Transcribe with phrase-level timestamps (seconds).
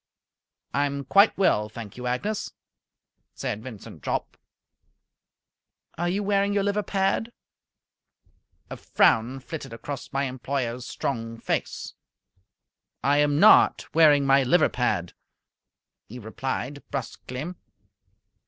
[0.73, 2.53] "I am quite well, thank you, Agnes,"
[3.35, 4.35] said Vincent Jopp.
[5.95, 7.31] "Are you wearing your liver pad?"
[8.71, 11.93] A frown flitted across my employer's strong face.
[13.03, 15.13] "I am not wearing my liver pad,"
[16.07, 17.53] he replied, brusquely.